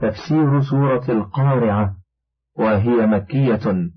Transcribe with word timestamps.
تفسير 0.00 0.62
سورة 0.62 1.04
القارعة 1.08 1.96
وهي 2.58 3.06
مكية. 3.06 3.90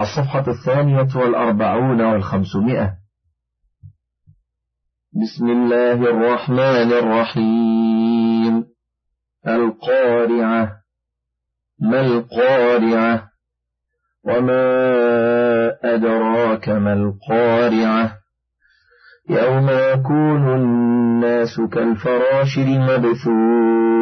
الصفحة 0.00 0.44
الثانية 0.50 1.08
والأربعون 1.16 2.00
والخمسمائة. 2.00 2.92
بسم 5.12 5.46
الله 5.50 5.92
الرحمن 5.92 6.92
الرحيم. 6.92 8.64
القارعة. 9.46 10.72
ما 11.80 12.00
القارعة؟ 12.00 13.28
وما 14.24 14.64
أدراك 15.84 16.68
ما 16.68 16.92
القارعة؟ 16.92 18.18
يوم 19.30 19.70
يكون 19.70 20.54
الناس 20.54 21.60
كالفراش 21.72 22.58
المبثوث. 22.58 24.01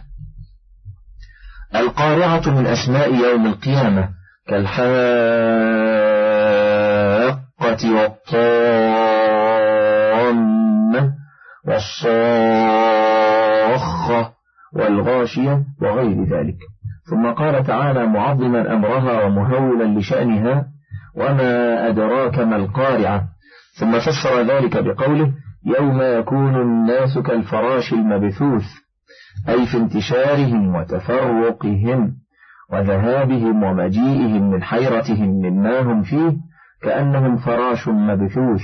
القارعة 1.75 2.49
من 2.49 2.67
أسماء 2.67 3.15
يوم 3.15 3.45
القيامة 3.47 4.09
كالحاقة 4.47 4.91
والطامة 10.01 11.13
والصاخة 11.67 13.11
والغاشية 14.75 15.63
وغير 15.81 16.23
ذلك. 16.23 16.57
ثم 17.09 17.27
قال 17.31 17.63
تعالى 17.63 18.05
معظما 18.05 18.73
أمرها 18.73 19.23
ومهولا 19.23 19.99
لشأنها 19.99 20.65
وما 21.15 21.87
أدراك 21.87 22.39
ما 22.39 22.55
القارعة؟ 22.55 23.23
ثم 23.79 23.99
فسر 23.99 24.41
ذلك 24.41 24.83
بقوله 24.83 25.33
يوم 25.65 26.01
يكون 26.01 26.55
الناس 26.61 27.17
كالفراش 27.17 27.93
المبثوث. 27.93 28.65
أي 29.49 29.65
في 29.65 29.77
انتشارهم 29.77 30.75
وتفرقهم 30.75 32.15
وذهابهم 32.71 33.63
ومجيئهم 33.63 34.51
من 34.51 34.63
حيرتهم 34.63 35.29
مما 35.29 35.81
هم 35.81 36.03
فيه 36.03 36.37
كأنهم 36.81 37.37
فراش 37.37 37.87
مبثوث 37.87 38.61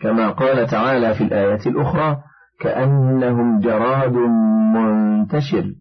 كما 0.00 0.30
قال 0.30 0.66
تعالى 0.66 1.14
في 1.14 1.24
الآية 1.24 1.66
الأخرى 1.66 2.16
كأنهم 2.60 3.60
جراد 3.60 4.16
منتشر. 4.74 5.74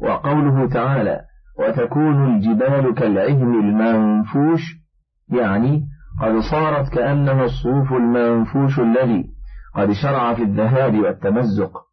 وقوله 0.00 0.68
تعالى 0.68 1.20
وتكون 1.58 2.34
الجبال 2.34 2.94
كالعهن 2.94 3.54
المنفوش 3.54 4.60
يعني 5.28 5.82
قد 6.20 6.38
صارت 6.50 6.88
كأنها 6.88 7.44
الصوف 7.44 7.92
المنفوش 7.92 8.78
الذي 8.78 9.24
قد 9.74 9.92
شرع 9.92 10.34
في 10.34 10.42
الذهاب 10.42 10.94
والتمزق. 10.94 11.87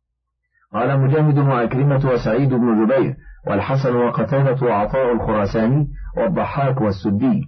قال 0.76 1.00
مجاهد 1.00 1.38
وعكرمة 1.38 2.12
وسعيد 2.14 2.50
بن 2.50 2.86
جبير 2.86 3.16
والحسن 3.48 3.96
وقتادة 3.96 4.68
وعطاء 4.68 5.14
الخراساني 5.14 5.88
والضحاك 6.18 6.82
والسدي. 6.82 7.42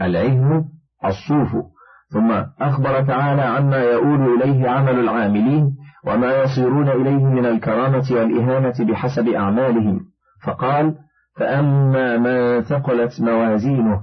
العهن 0.00 0.64
الصوف. 1.04 1.64
ثم 2.12 2.30
أخبر 2.60 3.02
تعالى 3.02 3.42
عما 3.42 3.76
يؤول 3.76 4.42
إليه 4.42 4.68
عمل 4.68 4.98
العاملين 4.98 5.76
وما 6.06 6.42
يصيرون 6.42 6.88
إليه 6.88 7.24
من 7.24 7.46
الكرامة 7.46 8.04
والإهانة 8.10 8.74
بحسب 8.92 9.28
أعمالهم. 9.28 10.00
فقال 10.44 10.94
فأما 11.36 12.16
من 12.16 12.62
ثقلت 12.62 13.20
موازينه 13.20 14.02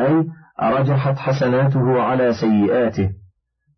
أي 0.00 0.26
أرجحت 0.62 1.18
حسناته 1.18 2.02
على 2.02 2.32
سيئاته 2.32 3.10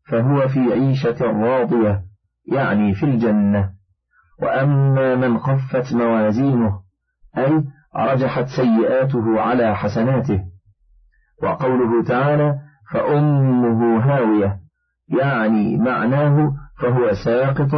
فهو 0.08 0.48
في 0.48 0.72
عيشة 0.72 1.24
راضية 1.24 2.02
يعني 2.52 2.94
في 2.94 3.06
الجنة. 3.06 3.79
وأما 4.42 5.14
من 5.14 5.38
خفت 5.38 5.94
موازينه 5.94 6.80
أي 7.38 7.64
رجحت 7.96 8.46
سيئاته 8.46 9.40
على 9.40 9.76
حسناته. 9.76 10.40
وقوله 11.42 12.02
تعالى 12.02 12.58
فأمه 12.92 13.98
هاوية 13.98 14.56
يعني 15.18 15.76
معناه 15.76 16.52
فهو 16.80 17.12
ساقط 17.24 17.74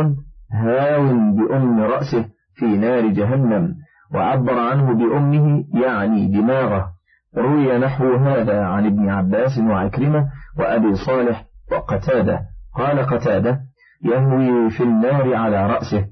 هاو 0.53 1.03
بأم 1.33 1.81
رأسه 1.81 2.25
في 2.55 2.67
نار 2.67 3.06
جهنم 3.06 3.75
وعبر 4.15 4.59
عنه 4.59 4.93
بأمه 4.93 5.65
يعني 5.75 6.29
دماغه. 6.29 6.93
روي 7.37 7.79
نحو 7.79 8.15
هذا 8.15 8.65
عن 8.65 8.87
ابن 8.87 9.09
عباس 9.09 9.59
وعكرمة 9.59 10.29
وأبي 10.59 10.94
صالح 10.94 11.44
وقتادة. 11.73 12.41
قال 12.75 12.99
قتادة 12.99 13.61
يهوي 14.05 14.71
في 14.71 14.83
النار 14.83 15.34
على 15.34 15.67
رأسه. 15.67 16.06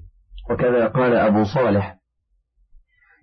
وكذا 0.51 0.87
قال 0.87 1.15
أبو 1.15 1.45
صالح 1.45 1.97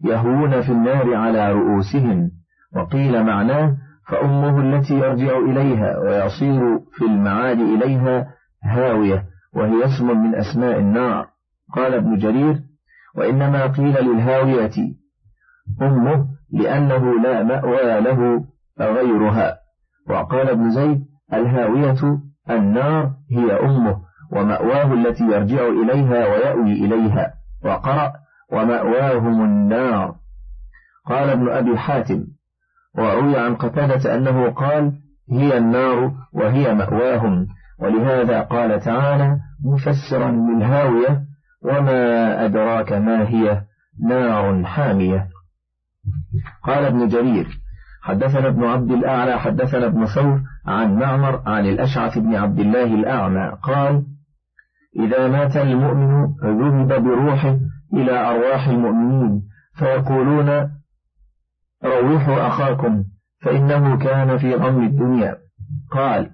يهوون 0.04 0.62
في 0.62 0.72
النار 0.72 1.16
على 1.16 1.52
رؤوسهم 1.52 2.32
وقيل 2.76 3.24
معناه 3.24 3.78
فأمه 4.08 4.62
التي 4.62 4.94
يرجع 4.94 5.38
إليها 5.38 5.98
ويصير 5.98 6.80
في 6.80 7.06
المعاد 7.06 7.60
إليها 7.60 8.28
هاوية 8.64 9.26
وهي 9.54 9.86
اسم 9.86 10.22
من 10.22 10.36
أسماء 10.36 10.80
النار. 10.80 11.28
قال 11.74 11.94
ابن 11.94 12.18
جرير 12.18 12.60
وإنما 13.16 13.68
قيل 13.68 14.06
للهاوية 14.06 14.72
أمه 15.82 16.28
لأنه 16.52 17.22
لا 17.22 17.44
مأوى 17.44 18.02
له 18.02 18.46
غيرها 18.80 19.58
وقال 20.10 20.50
ابن 20.50 20.70
زيد 20.70 21.06
الهاوية 21.34 22.20
النار 22.50 23.14
هي 23.32 23.52
أمه. 23.60 24.07
ومأواه 24.32 24.94
التي 24.94 25.24
يرجع 25.24 25.68
إليها 25.68 26.28
ويأوي 26.28 26.72
إليها. 26.72 27.34
وقرأ 27.64 28.14
ومأواهم 28.52 29.44
النار. 29.44 30.16
قال 31.06 31.30
ابن 31.30 31.50
أبي 31.50 31.78
حاتم. 31.78 32.24
وروي 32.98 33.38
عن 33.38 33.56
قتادة 33.56 34.16
أنه 34.16 34.50
قال 34.50 34.94
هي 35.32 35.58
النار 35.58 36.12
وهي 36.34 36.74
مأواهم. 36.74 37.48
ولهذا 37.80 38.42
قال 38.42 38.80
تعالى 38.80 39.38
مفسرا 39.66 40.32
للهاوية 40.32 41.22
وما 41.64 42.46
أدراك 42.46 42.94
ما 42.94 43.30
هي؟ 43.30 43.62
نار 44.10 44.64
حامية. 44.64 45.28
قال 46.64 46.86
ابن 46.86 47.08
جرير 47.08 47.48
حدثنا 48.02 48.48
ابن 48.48 48.64
عبد 48.64 48.92
الأعلى 48.92 49.40
حدثنا 49.40 49.86
ابن 49.86 50.06
ثور 50.06 50.42
عن 50.66 50.96
معمر 50.96 51.42
عن 51.46 51.66
الأشعث 51.66 52.18
بن 52.18 52.36
عبد 52.36 52.60
الله 52.60 52.84
الأعمى. 52.84 53.52
قال 53.64 54.04
إذا 54.98 55.28
مات 55.28 55.58
المؤمن 55.58 56.26
ذهب 56.44 57.04
بروحه 57.04 57.58
إلى 57.94 58.12
أرواح 58.12 58.68
المؤمنين 58.68 59.42
فيقولون 59.80 60.50
روحوا 61.84 62.48
أخاكم 62.48 63.04
فإنه 63.42 63.98
كان 63.98 64.38
في 64.38 64.56
غم 64.56 64.84
الدنيا. 64.84 65.38
قال 65.92 66.30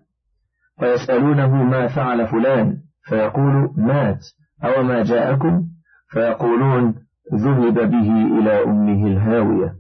فيسألونه 0.80 1.64
ما 1.64 1.88
فعل 1.88 2.28
فلان 2.28 2.78
فيقول 3.10 3.74
مات 3.78 4.20
أو 4.64 4.84
ما 4.84 5.04
جاءكم؟ 5.04 5.64
فيقولون 6.10 6.96
ذهب 7.34 7.74
به 7.74 8.40
إلى 8.40 8.64
أمه 8.64 9.08
الهاوية. 9.08 9.74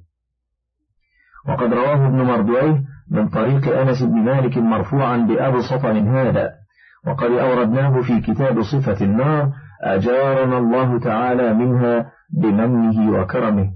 وقد 1.49 1.73
رواه 1.73 2.07
ابن 2.07 2.21
مردويه 2.21 2.83
من 3.11 3.29
طريق 3.29 3.77
أنس 3.77 4.03
بن 4.03 4.15
مالك 4.15 4.57
مرفوعا 4.57 5.17
بأبسط 5.17 5.85
من 5.85 6.07
هذا. 6.07 6.62
وقد 7.07 7.31
أوردناه 7.31 8.01
في 8.01 8.21
كتاب 8.21 8.61
صفة 8.61 9.05
النار 9.05 9.51
أجارنا 9.83 10.57
الله 10.57 10.99
تعالى 10.99 11.53
منها 11.53 12.11
بمنه 12.41 13.11
وكرمه. 13.11 13.71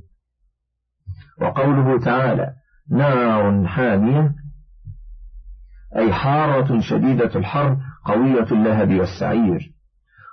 وقوله 1.41 1.99
تعالى 1.99 2.49
نار 2.91 3.67
حامية 3.67 4.31
أي 5.95 6.13
حارة 6.13 6.79
شديدة 6.79 7.35
الحر 7.35 7.77
قوية 8.05 8.47
اللهب 8.51 8.93
والسعير. 8.93 9.73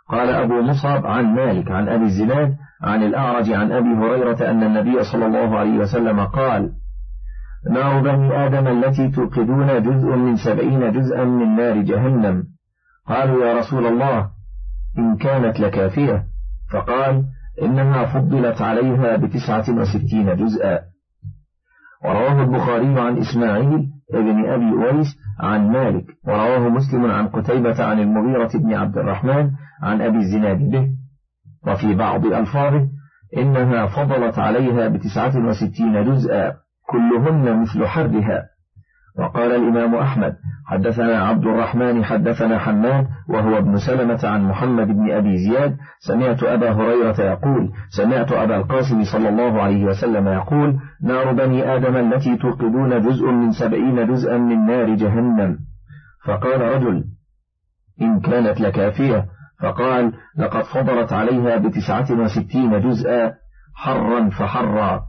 قال 0.08 0.28
أبو 0.28 0.62
مصعب 0.62 1.06
عن 1.06 1.24
مالك 1.24 1.70
عن 1.70 1.88
أبي 1.88 2.04
الزناد 2.04 2.56
عن 2.82 3.02
الأعرج 3.02 3.52
عن 3.52 3.72
أبي 3.72 3.88
هريرة 3.88 4.50
أن 4.50 4.62
النبي 4.62 5.04
صلى 5.04 5.26
الله 5.26 5.58
عليه 5.58 5.78
وسلم 5.78 6.20
قال 6.20 6.72
نار 7.70 8.00
بني 8.00 8.46
آدم 8.46 8.66
التي 8.66 9.10
توقدون 9.10 9.82
جزء 9.82 10.16
من 10.16 10.36
سبعين 10.36 10.92
جزءا 10.92 11.24
من 11.24 11.56
نار 11.56 11.80
جهنم. 11.80 12.53
قالوا 13.08 13.44
يا 13.46 13.58
رسول 13.58 13.86
الله 13.86 14.30
إن 14.98 15.16
كانت 15.16 15.60
لكافية. 15.60 16.24
فقال 16.72 17.24
إنها 17.62 18.04
فضلت 18.04 18.62
عليها 18.62 19.16
بتسعة 19.16 19.64
وستين 19.70 20.36
جزءا. 20.36 20.80
ورواه 22.04 22.42
البخاري 22.42 23.00
عن 23.00 23.18
إسماعيل 23.18 23.88
ابن 24.14 24.44
أبي 24.46 24.90
أويس 24.90 25.16
عن 25.40 25.68
مالك 25.68 26.04
ورواه 26.26 26.68
مسلم 26.68 27.10
عن 27.10 27.28
قتيبة 27.28 27.84
عن 27.84 28.00
المغيرة 28.00 28.50
بن 28.54 28.74
عبد 28.74 28.98
الرحمن 28.98 29.50
عن 29.82 30.00
أبي 30.00 30.18
الزناد 30.18 30.58
به. 30.70 30.88
وفي 31.66 31.94
بعض 31.94 32.26
ألفاظه 32.26 32.88
إنها 33.36 33.86
فضلت 33.86 34.38
عليها 34.38 34.88
بتسعة 34.88 35.48
وستين 35.48 36.04
جزءا 36.04 36.52
كلهن 36.88 37.60
مثل 37.62 37.86
حرها 37.86 38.42
وقال 39.18 39.52
الإمام 39.52 39.94
أحمد 39.94 40.36
حدثنا 40.66 41.18
عبد 41.24 41.46
الرحمن 41.46 42.04
حدثنا 42.04 42.58
حماد 42.58 43.06
وهو 43.28 43.58
ابن 43.58 43.76
سلمة 43.78 44.20
عن 44.24 44.42
محمد 44.42 44.86
بن 44.86 45.10
أبي 45.10 45.36
زياد 45.36 45.76
سمعت 45.98 46.42
أبا 46.42 46.70
هريرة 46.72 47.20
يقول 47.20 47.70
سمعت 47.88 48.32
أبا 48.32 48.56
القاسم 48.56 49.04
صلى 49.04 49.28
الله 49.28 49.62
عليه 49.62 49.84
وسلم 49.84 50.28
يقول 50.28 50.78
نار 51.02 51.32
بني 51.32 51.74
آدم 51.76 51.96
التي 51.96 52.36
توقدون 52.36 53.02
جزء 53.02 53.26
من 53.26 53.52
سبعين 53.52 54.06
جزءا 54.06 54.38
من 54.38 54.66
نار 54.66 54.94
جهنم. 54.94 55.58
فقال 56.26 56.60
رجل 56.60 57.04
إن 58.02 58.20
كانت 58.20 58.60
لكافية. 58.60 59.26
فقال 59.62 60.12
لقد 60.38 60.62
فضلت 60.62 61.12
عليها 61.12 61.56
بتسعة 61.56 62.20
وستين 62.20 62.80
جزءا 62.80 63.32
حرا 63.74 64.30
فحرا. 64.30 65.02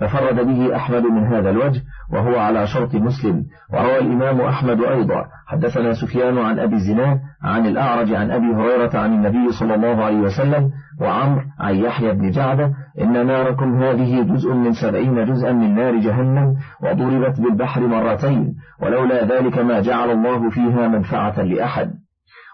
ففرد 0.00 0.46
به 0.46 0.76
أحمد 0.76 1.02
من 1.02 1.26
هذا 1.26 1.50
الوجه 1.50 1.80
وهو 2.12 2.38
على 2.38 2.66
شرط 2.66 2.94
مسلم. 2.94 3.44
وروى 3.72 3.98
الإمام 3.98 4.40
أحمد 4.40 4.80
أيضا 4.80 5.24
حدثنا 5.46 5.92
سفيان 5.92 6.38
عن 6.38 6.58
أبي 6.58 6.74
الزناد 6.74 7.20
عن 7.42 7.66
الأعرج 7.66 8.14
عن 8.14 8.30
أبي 8.30 8.46
هريرة 8.46 8.98
عن 8.98 9.14
النبي 9.14 9.52
صلى 9.60 9.74
الله 9.74 10.04
عليه 10.04 10.18
وسلم 10.18 10.70
وعمر 11.00 11.44
عن 11.60 11.74
يحيى 11.74 12.12
بن 12.12 12.30
جعدة 12.30 12.72
إن 13.00 13.26
ناركم 13.26 13.82
هذه 13.82 14.22
جزء 14.22 14.52
من 14.52 14.72
سبعين 14.72 15.24
جزءا 15.24 15.52
من 15.52 15.74
نار 15.74 15.96
جهنم 15.96 16.54
وضربت 16.82 17.40
بالبحر 17.40 17.86
مرتين 17.86 18.54
ولولا 18.82 19.24
ذلك 19.24 19.58
ما 19.58 19.80
جعل 19.80 20.10
الله 20.10 20.50
فيها 20.50 20.88
منفعة 20.88 21.42
لأحد. 21.42 21.90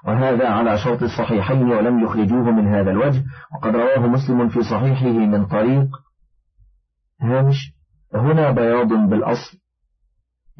وهذا 0.06 0.48
على 0.48 0.78
شرط 0.78 1.02
الصحيحين 1.02 1.70
ولم 1.70 2.04
يخرجوه 2.04 2.50
من 2.50 2.74
هذا 2.74 2.90
الوجه. 2.90 3.22
وقد 3.54 3.76
رواه 3.76 4.06
مسلم 4.06 4.48
في 4.48 4.62
صحيحه 4.62 5.08
من 5.08 5.46
طريق 5.46 5.86
هامش 7.20 7.56
هنا 8.14 8.50
بياض 8.50 8.88
بالأصل. 8.88 9.58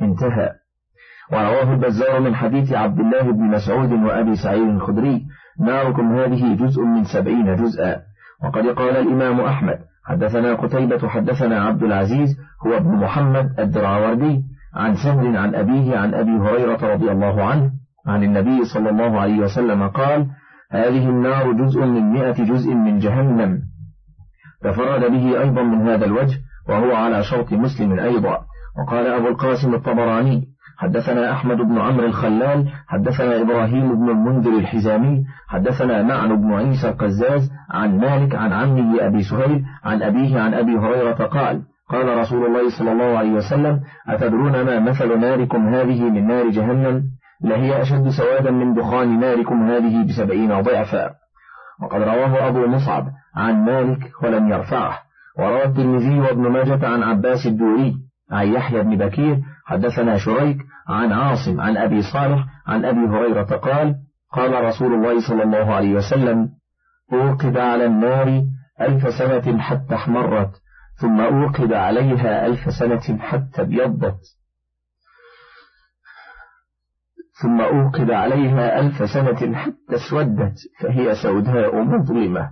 انتهى. 0.03 0.53
ورواه 1.33 1.73
البزار 1.75 2.21
من 2.21 2.35
حديث 2.35 2.73
عبد 2.73 3.01
الله 3.01 3.23
بن 3.23 3.43
مسعود 3.43 3.93
وأبي 3.93 4.37
سعيد 4.37 4.69
الخدري 4.69 5.27
ناركم 5.61 6.19
هذه 6.19 6.55
جزء 6.55 6.83
من 6.83 7.05
سبعين 7.05 7.57
جزءا. 7.57 8.03
وقد 8.45 8.67
قال 8.67 8.97
الإمام 8.97 9.41
أحمد 9.41 9.79
حدثنا 10.05 10.55
قتيبة 10.55 11.09
حدثنا 11.09 11.65
عبد 11.65 11.83
العزيز 11.83 12.37
هو 12.67 12.77
ابن 12.77 12.97
محمد 12.97 13.61
الدراوردي 13.61 14.43
عن 14.75 14.95
سهل 14.95 15.37
عن 15.37 15.55
أبيه 15.55 15.99
عن 15.99 16.15
أبي 16.15 16.31
هريرة 16.31 16.95
رضي 16.95 17.11
الله 17.11 17.45
عنه 17.45 17.71
عن 18.07 18.23
النبي 18.23 18.65
صلى 18.65 18.91
الله 18.91 19.21
عليه 19.21 19.39
وسلم 19.39 19.89
قال 19.89 20.27
هذه 20.71 21.09
النار 21.09 21.53
جزء 21.53 21.81
من 21.81 22.13
مئة 22.13 22.45
جزء 22.45 22.75
من 22.75 22.99
جهنم. 22.99 23.63
تفرد 24.65 25.11
به 25.11 25.41
أيضا 25.41 25.63
من 25.63 25.89
هذا 25.89 26.05
الوجه 26.05 26.39
وهو 26.69 26.95
على 26.95 27.23
شرط 27.23 27.53
مسلم 27.53 27.99
أيضا. 27.99 28.39
وقال 28.79 29.07
أبو 29.07 29.29
القاسم 29.29 29.75
الطبراني 29.75 30.55
حدثنا 30.79 31.33
أحمد 31.33 31.57
بن 31.57 31.79
عمرو 31.79 32.07
الخلال 32.07 32.69
حدثنا 32.89 33.41
إبراهيم 33.41 33.95
بن 33.95 34.11
المنذر 34.11 34.59
الحزامي 34.59 35.25
حدثنا 35.49 36.03
معن 36.03 36.37
بن 36.41 36.53
عيسى 36.53 36.89
القزاز 36.89 37.51
عن 37.71 37.99
مالك 37.99 38.35
عن 38.35 38.53
عمه 38.53 39.07
أبي 39.07 39.23
سهيل 39.23 39.65
عن 39.85 40.03
أبيه 40.03 40.41
عن 40.41 40.55
أبي 40.55 40.79
هريرة 40.79 41.27
قال 41.27 41.63
قال 41.91 42.19
رسول 42.19 42.47
الله 42.47 42.79
صلى 42.79 42.93
الله 42.93 43.19
عليه 43.19 43.33
وسلم 43.33 43.81
أتدرون 44.09 44.63
ما 44.63 44.81
مثل 44.81 45.21
ناركم 45.21 45.75
هذه 45.75 46.11
من 46.11 46.27
نار 46.27 46.51
جهنم؟ 46.51 47.03
لهي 47.45 47.83
أشد 47.83 48.09
سوادا 48.09 48.51
من 48.51 48.75
دخان 48.75 49.21
ناركم 49.21 49.71
هذه 49.71 50.07
بسبعين 50.09 50.61
ضعفا. 50.61 51.11
وقد 51.83 52.03
رواه 52.03 52.49
أبو 52.49 52.67
مصعب 52.67 53.07
عن 53.37 53.65
مالك 53.65 54.13
ولم 54.23 54.49
يرفعه. 54.49 54.99
وروى 55.39 55.65
الترمذي 55.65 56.19
وابن 56.21 56.43
ماجة 56.43 56.89
عن 56.89 57.03
عباس 57.03 57.47
الدوري 57.47 57.95
عن 58.31 58.47
يحيى 58.47 58.83
بن 58.83 58.97
بكير 58.97 59.41
حدثنا 59.67 60.19
شريك 60.19 60.59
عن 60.89 61.13
عاصم 61.13 61.61
عن 61.61 61.77
أبي 61.77 62.03
صالح 62.03 62.45
عن 62.67 62.85
أبي 62.85 63.01
هريرة 63.01 63.57
قال 63.57 63.95
قال 64.33 64.65
رسول 64.65 64.95
الله 64.95 65.29
صلى 65.29 65.43
الله 65.43 65.75
عليه 65.75 65.95
وسلم 65.95 66.49
أوقد 67.13 67.57
على 67.57 67.87
النار 67.87 68.45
ألف 68.81 69.15
سنة 69.15 69.59
حتى 69.59 69.95
احمرت 69.95 70.51
ثم 71.01 71.21
أوقد 71.21 71.73
عليها 71.73 72.47
ألف 72.47 72.75
سنة 72.79 73.19
حتى 73.19 73.63
ابيضت. 73.63 74.21
ثم 77.43 77.61
أوقد 77.61 78.11
عليها 78.11 78.81
ألف 78.81 79.11
سنة 79.11 79.55
حتى 79.55 79.95
اسودت 79.95 80.55
فهي 80.81 81.15
سوداء 81.15 81.83
مظلمة. 81.83 82.51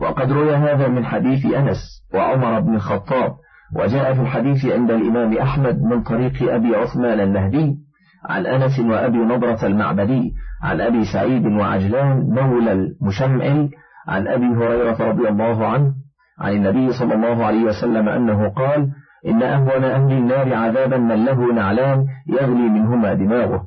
وقد 0.00 0.32
روي 0.32 0.56
هذا 0.56 0.88
من 0.88 1.04
حديث 1.04 1.46
أنس 1.46 1.78
وعمر 2.14 2.60
بن 2.60 2.74
الخطاب 2.74 3.32
وجاء 3.76 4.14
في 4.14 4.20
الحديث 4.20 4.66
عند 4.66 4.90
الإمام 4.90 5.38
أحمد 5.38 5.82
من 5.82 6.02
طريق 6.02 6.52
أبي 6.52 6.76
عثمان 6.76 7.20
النهدي 7.20 7.76
عن 8.24 8.46
أنس 8.46 8.78
وأبي 8.80 9.18
نضرة 9.18 9.66
المعبدي 9.66 10.34
عن 10.62 10.80
أبي 10.80 11.04
سعيد 11.12 11.46
وعجلان 11.46 12.30
مولى 12.30 12.72
المشمعل 12.72 13.70
عن 14.08 14.28
أبي 14.28 14.46
هريرة 14.46 15.10
رضي 15.10 15.28
الله 15.28 15.66
عنه 15.66 15.94
عن 16.38 16.52
النبي 16.52 16.92
صلى 16.92 17.14
الله 17.14 17.44
عليه 17.44 17.64
وسلم 17.64 18.08
أنه 18.08 18.48
قال 18.48 18.90
إن 19.26 19.42
أهون 19.42 19.84
أهل 19.84 20.12
النار 20.12 20.54
عذابا 20.54 20.96
من 20.96 21.24
له 21.24 21.52
نعلان 21.52 22.06
يغلي 22.26 22.68
منهما 22.68 23.14
دماغه. 23.14 23.66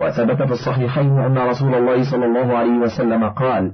وثبت 0.00 0.42
في 0.42 0.52
الصحيحين 0.52 1.18
أن 1.18 1.38
رسول 1.38 1.74
الله 1.74 2.10
صلى 2.10 2.26
الله 2.26 2.58
عليه 2.58 2.78
وسلم 2.78 3.28
قال 3.28 3.72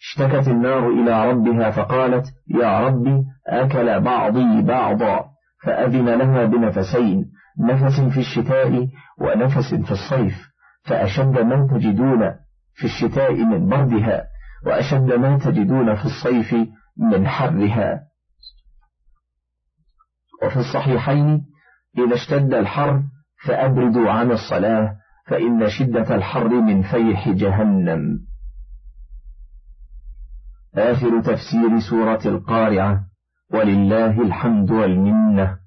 اشتكت 0.00 0.48
النار 0.48 0.88
إلى 0.88 1.30
ربها 1.30 1.70
فقالت 1.70 2.26
يا 2.48 2.80
ربي 2.80 3.22
أكل 3.46 4.00
بعضي 4.00 4.62
بعضا 4.62 5.24
فأذن 5.64 6.08
لها 6.08 6.44
بنفسين 6.44 7.24
نفس 7.60 8.00
في 8.00 8.20
الشتاء 8.20 8.86
ونفس 9.20 9.74
في 9.74 9.90
الصيف 9.90 10.48
فأشد 10.84 11.38
ما 11.38 11.68
تجدون 11.72 12.34
في 12.74 12.84
الشتاء 12.84 13.34
من 13.34 13.68
بردها 13.68 14.24
وأشد 14.66 15.12
ما 15.12 15.38
تجدون 15.38 15.94
في 15.94 16.04
الصيف 16.04 16.54
من 16.98 17.26
حرها. 17.26 18.00
وفي 20.42 20.56
الصحيحين 20.56 21.42
إذا 21.98 22.14
اشتد 22.14 22.54
الحر 22.54 23.02
فأبردوا 23.46 24.10
عن 24.10 24.30
الصلاة 24.30 24.96
فإن 25.26 25.68
شدة 25.68 26.14
الحر 26.14 26.48
من 26.48 26.82
فيح 26.82 27.28
جهنم. 27.28 28.18
آخر 30.74 31.20
تفسير 31.20 31.80
سورة 31.90 32.20
القارعة 32.26 33.00
ولله 33.52 34.22
الحمد 34.22 34.70
والمنة. 34.70 35.58